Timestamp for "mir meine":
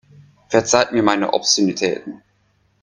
0.93-1.31